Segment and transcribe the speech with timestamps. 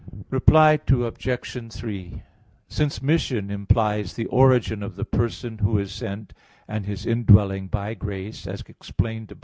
[0.31, 1.71] Reply Obj.
[1.73, 2.23] 3:
[2.67, 6.33] Since mission implies the origin of the person Who is sent,
[6.67, 9.35] and His indwelling by grace, as above explained (A.